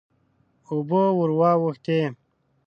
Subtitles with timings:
[0.69, 1.99] اوبه ور واوښتې.